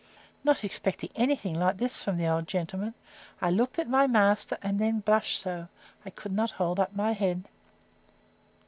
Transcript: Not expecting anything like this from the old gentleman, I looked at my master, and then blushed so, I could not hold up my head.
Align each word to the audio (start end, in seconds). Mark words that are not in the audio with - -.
Not 0.43 0.63
expecting 0.63 1.11
anything 1.13 1.53
like 1.59 1.77
this 1.77 2.01
from 2.01 2.17
the 2.17 2.27
old 2.27 2.47
gentleman, 2.47 2.95
I 3.39 3.51
looked 3.51 3.77
at 3.77 3.87
my 3.87 4.07
master, 4.07 4.57
and 4.63 4.79
then 4.79 5.01
blushed 5.01 5.39
so, 5.41 5.67
I 6.03 6.09
could 6.09 6.31
not 6.33 6.49
hold 6.49 6.79
up 6.79 6.95
my 6.95 7.11
head. 7.11 7.47